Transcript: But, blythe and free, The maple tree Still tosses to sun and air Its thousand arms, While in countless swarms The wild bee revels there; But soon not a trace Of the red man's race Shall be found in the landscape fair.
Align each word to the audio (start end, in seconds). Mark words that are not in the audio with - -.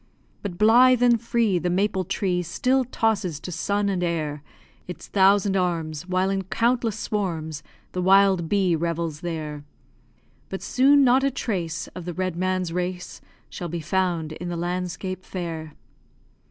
But, 0.41 0.57
blythe 0.57 1.03
and 1.03 1.21
free, 1.21 1.59
The 1.59 1.69
maple 1.69 2.05
tree 2.05 2.41
Still 2.41 2.85
tosses 2.85 3.39
to 3.41 3.51
sun 3.51 3.87
and 3.87 4.01
air 4.01 4.41
Its 4.87 5.05
thousand 5.07 5.55
arms, 5.55 6.07
While 6.07 6.31
in 6.31 6.41
countless 6.45 6.97
swarms 6.97 7.61
The 7.91 8.01
wild 8.01 8.49
bee 8.49 8.75
revels 8.75 9.19
there; 9.21 9.63
But 10.49 10.63
soon 10.63 11.03
not 11.03 11.23
a 11.23 11.29
trace 11.29 11.85
Of 11.89 12.05
the 12.05 12.15
red 12.15 12.35
man's 12.35 12.73
race 12.73 13.21
Shall 13.47 13.69
be 13.69 13.79
found 13.79 14.31
in 14.31 14.49
the 14.49 14.57
landscape 14.57 15.23
fair. 15.23 15.75